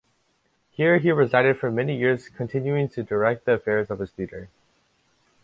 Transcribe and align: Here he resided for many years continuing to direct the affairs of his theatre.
Here 0.71 0.97
he 0.97 1.11
resided 1.11 1.59
for 1.59 1.69
many 1.69 1.95
years 1.95 2.27
continuing 2.27 2.89
to 2.89 3.03
direct 3.03 3.45
the 3.45 3.51
affairs 3.53 3.91
of 3.91 3.99
his 3.99 4.09
theatre. 4.09 4.49